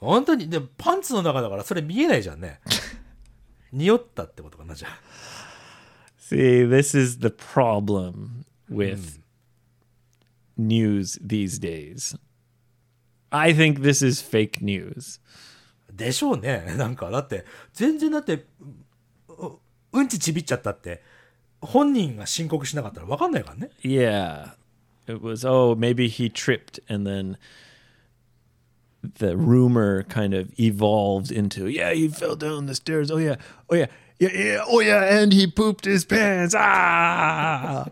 [0.00, 2.60] 本当に、でもパンツの中だからそれ見えないじゃんね。
[3.72, 4.98] 匂ったってことかな、じゃあ。
[6.31, 9.19] see this is the problem with
[10.57, 12.15] news these days
[13.31, 15.19] i think this is fake news
[15.97, 16.63] でしょうね。
[16.77, 18.45] なんか、だって、全然だって、
[19.27, 19.59] う
[19.93, 21.01] うんちちびっちゃったって、
[21.59, 23.71] 本人が申告しなかったら分かんないからね。
[23.81, 24.51] Yeah.
[25.07, 27.37] It was, oh, maybe he tripped and then
[29.01, 33.09] the rumor kind of evolved into, yeah, he fell down the stairs.
[33.09, 33.37] Oh, yeah.
[33.69, 33.87] Oh, yeah.
[34.19, 34.65] Yeah, yeah.
[34.67, 35.21] Oh, yeah.
[35.21, 36.55] And he pooped his pants.
[36.57, 37.91] Ah.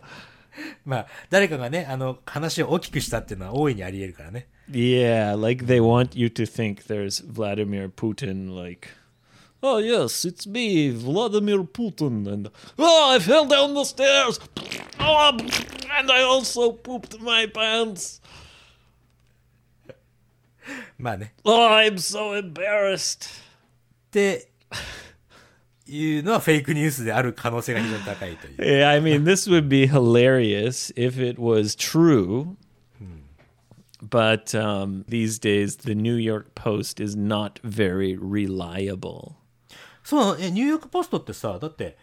[0.85, 4.47] まあ、誰かがね、あの、話を大きくしたっていうのは大いにあり得るからね。
[4.71, 5.35] yeah.
[5.35, 8.89] Like they want you to think there's Vladimir Putin, like,
[9.61, 12.27] oh, yes, it's me, Vladimir Putin.
[12.27, 14.39] And, oh, I fell down the stairs.
[14.99, 15.37] Oh,
[15.97, 18.21] and I also pooped my pants.
[20.97, 21.33] まあね。
[21.43, 23.29] Oh, I'm so embarrassed.
[24.07, 24.49] って
[25.89, 28.57] いうのはフェイクニュースである可能性が非常に高いという。
[28.59, 32.55] Yeah, I mean, this would be hilarious if it was true.
[34.01, 39.33] But um, these days, the New York Post is not very reliable.
[40.03, 41.97] そうなのえ、ニューヨークポストってさ、だって、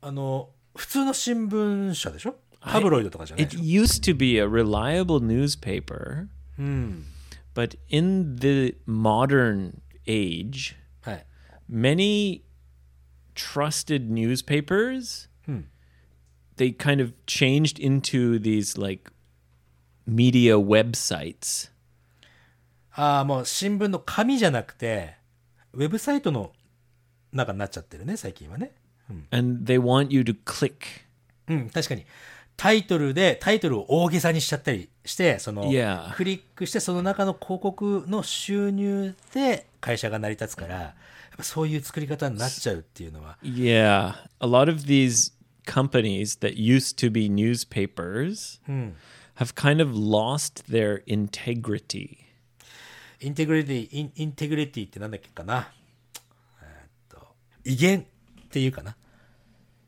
[0.00, 6.28] あの、普通の新聞社でしょタブロイドとかじゃないで It しょ used to be a reliable newspaper,
[7.54, 11.26] but in the modern age, はい。
[11.68, 12.42] many
[13.35, 15.27] trusted newspapers
[16.57, 19.11] they kind of changed into these like
[20.07, 21.69] media websites
[22.95, 25.15] ああ、もう新聞の紙じゃなくて、
[25.73, 26.51] ウェブサイトの
[27.31, 28.71] 中になっちゃってるね、最近はね。
[29.31, 30.75] and they want you to click
[31.47, 32.05] うん、確かに。
[32.55, 35.71] タイトルで、タイトルを大げさにしちゃったりして、その.
[36.15, 40.93] クリックして、その中の広告の収入で会社が成り立つから、
[41.41, 45.33] そういう作り方になっちゃうっていうのは、yeah a lot of these
[45.65, 48.59] companies that used to be newspapers
[49.35, 52.17] have kind of lost their integrity
[53.19, 55.71] インテグリティ、インインテグリティってなんだっけかな。
[56.61, 57.25] えーっと、
[57.63, 58.03] 威厳っ
[58.49, 58.97] ていうかな。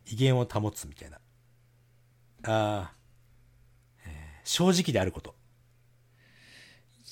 [0.07, 1.19] 威厳を保つみたいな。
[2.43, 5.34] あーえー正直であること。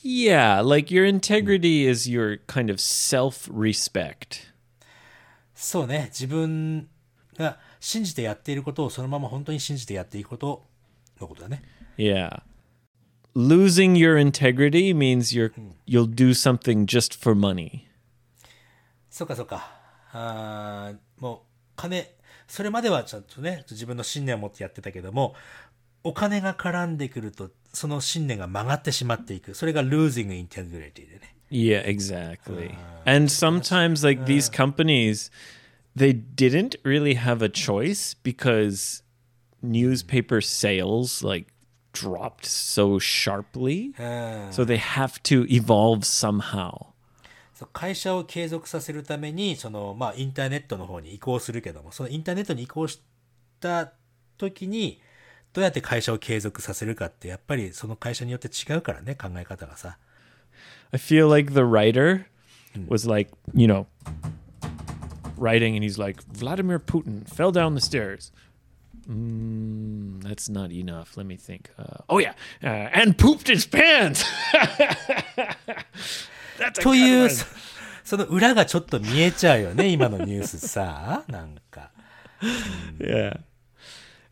[0.04, 4.54] Yeah like your integrity is your kind of self-respect
[5.64, 6.10] そうね。
[6.12, 6.90] 自分
[7.38, 10.66] が信じてやっていることをそのまま本当に信じてやっていくこと
[11.22, 11.64] のことだね。
[11.98, 12.42] Yeah.
[13.34, 15.54] Losing your integrity means you're
[15.88, 17.86] you'll do something just for money.
[19.10, 19.72] そうかそうか。
[20.12, 21.40] あーもう、
[21.78, 22.08] 金、
[22.48, 25.34] それまではちゃんとね、自分の信念を持ってやってたけども、
[26.04, 29.54] お金が絡んでくると、その信念が曲がってしまっていく。
[29.54, 31.36] それが losing integrity でね。
[31.50, 32.76] Yeah, exactly.
[33.06, 35.30] and sometimes like these companies
[35.96, 39.04] they didn't really have a choice because
[39.62, 41.48] newspaper sales like
[41.94, 43.94] dropped so sharply.
[44.00, 44.52] うん。
[44.52, 46.88] So they have to evolve somehow.
[47.72, 53.00] 会社を継続させるために、その、まあ、インターネットの方に移行するけども、そのインターネットに移行し
[53.62, 53.94] た
[54.38, 55.00] 時に、
[55.54, 59.98] どうやって会社を継続させるかって、やっぱりその会社によって違うからね、考え方がさ。
[60.92, 62.26] I feel like the writer
[62.88, 63.86] was like, you know,
[65.38, 68.32] writing and he's like, Vladimir Putin fell down the stairs.
[69.08, 71.18] Mm, that's not enough.
[71.18, 71.70] Let me think.
[71.78, 72.34] Uh, oh, yeah.
[72.64, 74.24] Uh, and pooped his pants.
[76.58, 77.46] that's a という.そ、
[78.04, 81.24] その裏がちょっと見えちゃうよね、今のニュースさ。
[81.28, 81.92] なんか。
[83.00, 83.40] Yeah.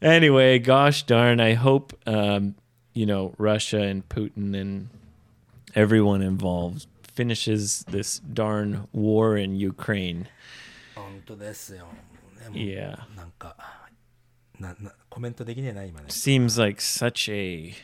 [0.00, 2.54] Anyway, gosh darn, I hope, um,
[2.92, 4.88] you know, Russia and Putin and
[5.74, 10.26] everyone involved finishes this darn war in Ukraine.
[10.94, 11.86] 本当ですよ。
[12.42, 12.98] でも Yeah.
[13.16, 13.56] なんか、
[14.58, 16.06] な、な、コメントできねえな、今ね。
[16.08, 17.74] seems like such a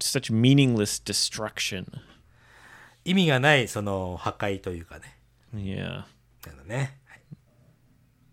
[0.00, 1.86] such meaningless destruction.
[3.04, 5.18] 意味がない、その、破壊というかね。
[5.54, 6.04] Yeah.
[6.46, 6.98] なのね。
[7.06, 7.20] はい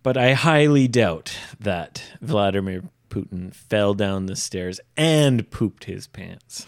[0.03, 6.66] But I highly doubt that Vladimir Putin fell down the stairs and pooped his pants.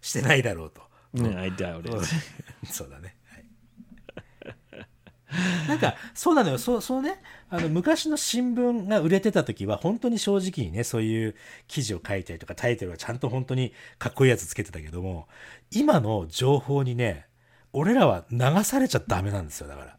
[0.00, 0.82] してないだろうと。
[1.14, 2.06] Yeah, I doubt it.
[2.70, 3.16] そうだね。
[3.24, 6.58] はい、 なんか、そうなのよ。
[6.58, 7.20] そう、そうね。
[7.50, 11.34] あの、昔の新聞が売れてた時は、本当に正直にね、そういう
[11.66, 15.28] 記事を書いたりとか、タイトルがちゃんと本当にかっこいいやつつけてたけども、
[15.70, 17.26] 今の情報にね、
[17.72, 19.68] 俺らは流されちゃダメなんですよ。
[19.68, 19.98] だから。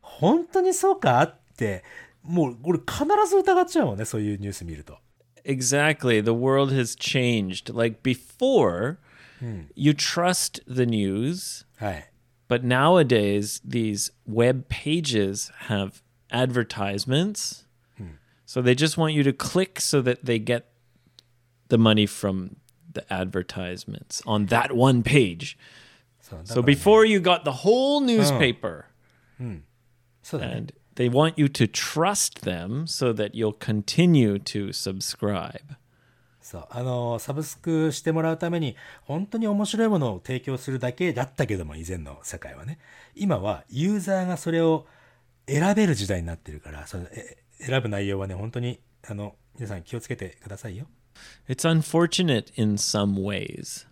[0.00, 1.84] 本当にそうかって、
[2.23, 4.05] もう、俺必ず疑っちゃうもんね。
[4.05, 4.97] そういうニュース見ると。
[5.45, 6.21] Exactly.
[6.21, 7.73] The world has changed.
[7.73, 8.97] Like before,
[9.75, 12.11] you trust the news, はい。
[12.47, 16.01] but nowadays these web pages have
[16.31, 17.65] advertisements.
[18.45, 20.71] So they just want you to click so that they get
[21.67, 22.55] the money from
[22.91, 25.55] the advertisements on that one page.
[26.19, 28.85] そうだ So からね before you got the whole newspaper
[30.23, 30.53] そうだね。
[30.57, 35.76] and they want you to trust them so that you'll continue to subscribe.
[36.40, 36.66] そう。
[36.68, 42.78] あの、サブスクしてもらうために、本当に面白いものを提供するだけだったけども、以前の世界はね。
[43.14, 44.86] 今は、ユーザーがそれを
[45.46, 46.98] 選べる時代になってるから、そ
[47.58, 48.78] 選ぶ内容はね、本当に、
[49.08, 50.86] あの、皆さん気をつけてくださいよ。
[51.48, 53.86] It's unfortunate in some ways.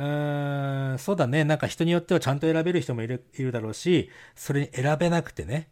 [0.00, 1.44] うーん、そうだね。
[1.44, 5.68] なんか人によってはちゃんと選べる人もいるいるだろうし、それに選べなくてね、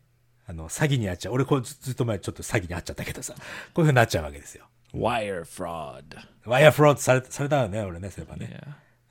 [0.47, 1.33] あの、詐欺に遭っちゃう。
[1.33, 4.67] 俺、こうずずっと前ちょっと詐欺に遭っちゃったけどさ、こういう風になっちゃうわけですよ。
[4.93, 6.05] Wire fraud.
[6.45, 8.61] ワイヤーフロードされされたよね、俺ね、そういえばね。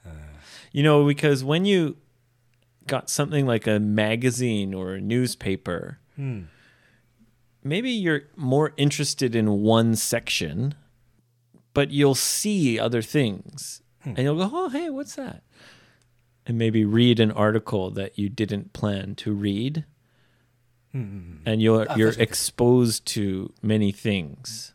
[0.05, 0.11] Yeah.
[0.71, 1.97] You know, because when you
[2.85, 5.97] got something like a magazine or a newspaper,
[7.63, 10.75] maybe you're more interested in one section,
[11.73, 13.81] but you'll see other things.
[14.06, 15.42] And you'll go, oh, hey, what's that?
[16.46, 19.84] And maybe read an article that you didn't plan to read.
[20.92, 22.22] And you're, you're that's okay.
[22.22, 24.74] exposed to many things.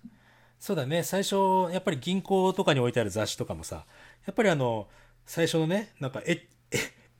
[0.60, 1.04] そうだね。
[1.04, 3.86] 最初、やっぱり銀行とかに置いてある雑誌とかもさ、
[4.26, 4.88] やっぱりあの、
[5.26, 6.40] 最初のね、なんかエッ、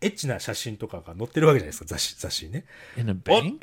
[0.02, 2.66] エッチな写真とかが載ってるわけじゃないですか、雑誌、雑誌にね。
[2.98, 3.60] In a bank?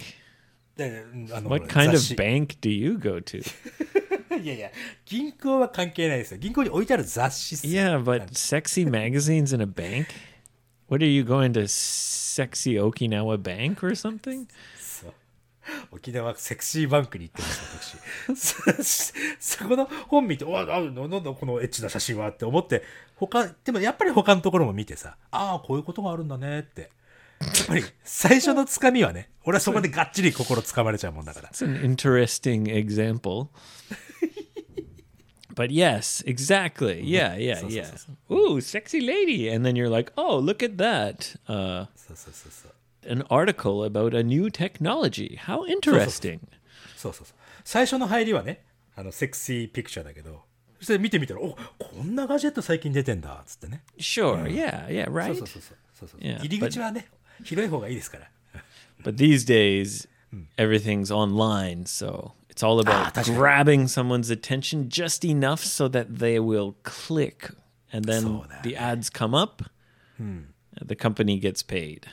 [0.77, 3.43] で、あの What kind of 雑誌 bank do you go to?
[4.38, 4.72] いやいや、
[5.06, 6.38] 銀行は関係ないですよ。
[6.38, 10.08] 銀行に置いてある雑誌っすよ Yeah, but sexy magazines in a bank?
[10.88, 14.48] What are you going to sexy Okinawa bank or something?
[14.80, 15.14] そう
[15.92, 17.48] 沖縄セクシーバンクに行ってま
[18.36, 18.84] す、私。
[18.84, 19.14] そ
[19.60, 22.84] そこの本見て、おあ、あなんだこのエッチな写真はって思って、
[23.16, 26.90] 他、でもやっぱり他のところも見てさ、ああ、こういうことがあるんだねって。
[27.40, 31.50] やっぱり最初のつかみはね、俺はそこでがっちり心つかまれちゃうもんだから。
[31.50, 33.48] It's an interesting example.
[35.59, 37.03] but yes, exactly.
[37.03, 37.97] Yeah, yeah, So, so, yeah.
[37.97, 39.49] so, Ooh, sexy lady.
[39.49, 41.37] And then you're like, oh, look at that.
[41.49, 42.73] Uh, そうそうそうそう。
[43.07, 45.37] an article about a new technology.
[45.37, 46.41] How interesting.
[46.97, 47.37] そうそうそう。
[47.65, 48.65] 最初の入りはね、
[48.97, 50.43] あの、セクシーピクチャーだけど、
[50.79, 53.83] そして見てみたら、おこんなガジェット最近出てんだ、つってね。
[53.99, 55.27] Sure, yeah, yeah, そう right?
[55.27, 55.63] そうそうそう
[56.01, 56.21] そうそう。
[56.21, 57.09] Yeah, 入り口はね、
[57.43, 58.31] 広い方がいいですから。
[59.03, 60.09] But these days,
[60.57, 66.76] everything's online, so It's all about grabbing someone's attention just enough so that they will
[66.84, 67.52] click.
[67.92, 69.64] And then the ads come up.
[70.20, 72.08] The company gets paid.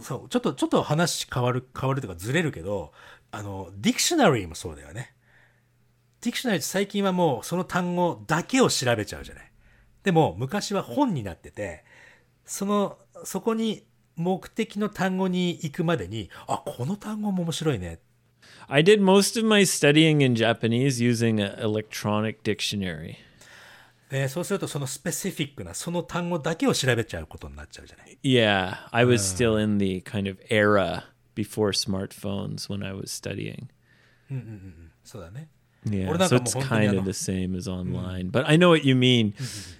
[0.00, 2.92] そうち,ょっとちょっと話変わる変わるとかずれるけど
[3.30, 5.14] あのディクショナリーもそうだよね
[6.20, 9.52] ディクショナリーって最近はもうその単語だけを調べちゃうじゃない
[10.02, 11.84] でも昔は本になってて
[12.44, 13.84] そのそこに
[14.16, 17.98] 目的の単語に行くまでにあこの単語も面白いねっ
[18.67, 23.17] I did most of my studying in Japanese using an electronic dictionary.
[24.09, 28.17] でそうするとそのスペシフィックなその単語だけを調べちゃうことになっちゃうじゃない。
[28.23, 31.03] Yeah, I was still in the kind of era
[31.35, 33.67] before smartphones when I was studying.
[35.03, 35.49] そうだね。
[35.85, 38.31] Yeah, 俺なん so かもう it's 本当にあ kind の of the same as online.
[38.31, 39.33] But I know what you mean.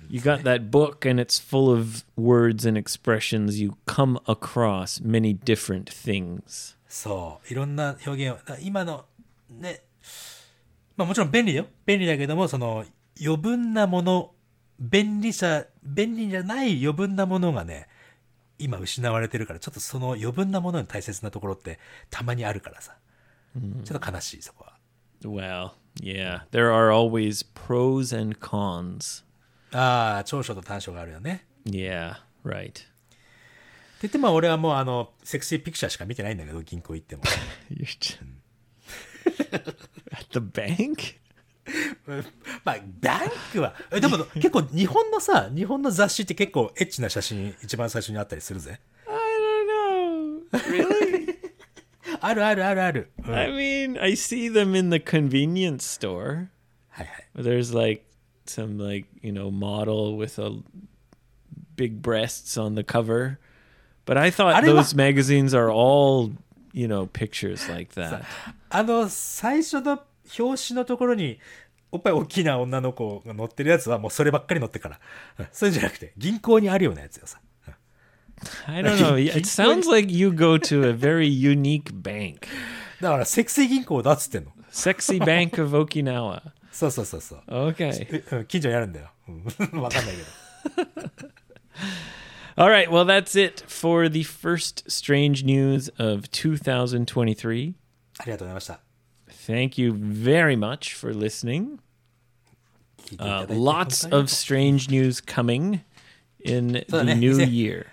[0.09, 3.59] You got that book, and it's full of words and expressions.
[3.59, 6.72] You come across many different things.
[6.94, 7.52] そう。
[7.52, 9.04] いろんな表現を、だ今の、
[9.50, 9.82] ね、
[10.96, 11.66] まあもちろん便利よ。
[11.84, 12.84] 便利だけども、その、
[13.20, 14.30] 余分なもの、
[14.78, 17.88] 便利さ、便利じゃない余分なものがね、
[18.60, 21.80] 今失われてるから、ちょっとその余分なものに大切なところって
[22.10, 22.96] たまにあるからさ。
[23.84, 24.78] ちょっと悲しい、そこは。
[25.22, 29.24] Well, yeah, there are always pros and cons.
[29.72, 31.44] ああ、長所と短所があるよね。
[31.64, 32.93] Yeah, right.
[34.04, 37.22] 言っても俺はもうあの、セクシーピクチャーしか見てないんだけど、銀行行っても。
[37.70, 38.18] You're just
[40.12, 41.16] at the bank.
[42.64, 48.78] まあ、バンクは、えでも結構日本のさ、日本の雑誌って結構エッチな写真一番最初にあったりするぜ。
[49.06, 49.14] I
[50.52, 50.86] don't know.
[50.86, 51.36] Really?
[52.20, 53.10] あるあるあるある。
[53.26, 56.48] うん、はい I mean, I see them in the convenience store.
[56.90, 57.08] はい。
[57.36, 58.04] There's like
[58.44, 60.62] some like you know model with a
[61.76, 63.38] big breasts on the cover,
[64.06, 64.30] But I
[68.68, 70.00] あの、最初の
[70.38, 71.38] 表紙のところに、
[71.92, 75.00] おっぱい大きな女の子が乗ってるやつは、もうそればっかり乗ってから。
[75.52, 77.20] それじゃなくて、銀行にあるようなやつ。
[88.40, 88.44] ん。
[88.46, 89.10] 近所にあるんだよ。
[89.80, 90.22] わかんないけ
[90.82, 91.28] ど。
[92.57, 92.89] All right.
[92.91, 97.73] Well, that's it for the first strange news of 2023.
[98.19, 98.79] ありがとうございました。
[99.47, 101.79] Thank you very much for listening.
[103.05, 105.79] 聞いていただ Uh, いて lots 本当に of strange news coming
[106.43, 107.15] in the そうだね。
[107.15, 107.85] new 2000 year.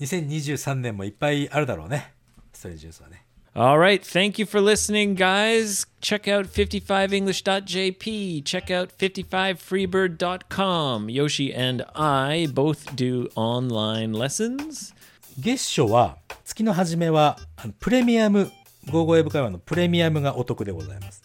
[0.00, 2.12] 2023年もいっぱいあるだろうね。
[2.52, 3.23] ストレージニュースはね。
[3.54, 4.04] All right.
[4.04, 5.86] Thank you for listening, guys.
[6.00, 8.44] Check out 55english.jp.
[8.44, 11.10] Check out 55freebird.com.
[11.10, 14.94] Yoshi and I both do online lessons.
[15.36, 18.52] 月初は、月の初めは、あのプレミアム、
[18.86, 21.22] 55英語会話のプレミアムがお得でございます。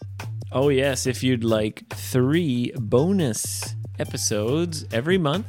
[0.51, 1.07] Oh, yes.
[1.09, 5.45] If you'd like three bonus episodes every month,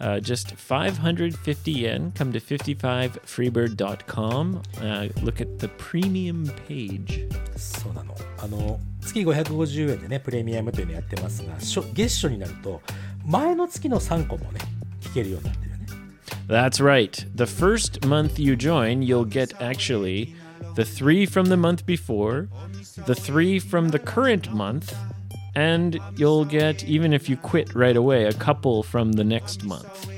[0.00, 2.12] uh, just 550 yen.
[2.12, 4.62] Come to 55freebird.com.
[4.80, 7.28] Uh, look at the premium page.
[7.56, 8.16] そうなの。
[8.38, 12.80] あの、月550円でね、プレミアムというのやってますが、初月初になると、
[13.26, 14.60] 前の月の3個もね、
[15.00, 15.86] 聞けるようになってるよね。
[16.48, 17.26] That's right.
[17.34, 20.34] The first month you join, you'll get actually
[20.76, 22.48] the three from the month before,
[23.06, 24.94] the three from the current month,
[25.54, 30.08] and you'll get, even if you quit right away, a couple from the next month.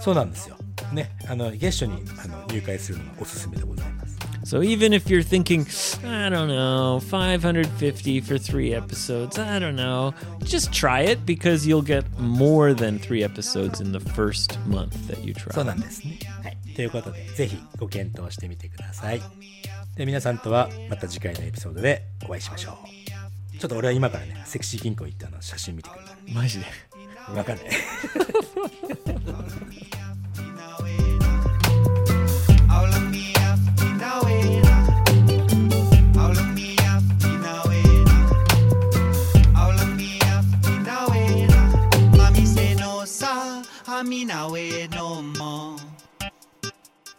[0.00, 0.56] そうなんですよ。
[0.92, 4.18] ね、あの、月初にあの入会するのがおすすめでございます。
[4.44, 5.64] So even if you're thinking,
[6.04, 11.82] I don't know, 550 for three episodes, I don't know, just try it because you'll
[11.82, 15.64] get more than three episodes in the first month that you そう try.
[15.64, 16.18] なんですね。
[16.42, 16.56] はい。
[16.74, 19.22] ということで、ぜひご検討してみてください。
[19.96, 23.15] で、皆さんとはまた次回のエピソードでお会いしましょう。
[23.57, 26.01] ちょっと俺は今からねセクシー銀行行ったの写真見てくる
[26.33, 26.65] マジで？
[27.33, 27.57] 分かん「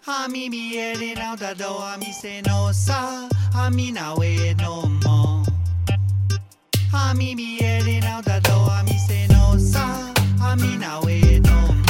[0.02, 4.84] はみ見えれなうたどみせのさはみなうえの」
[6.92, 9.56] A mí mi el y a mí se no
[10.40, 11.87] a mí no we no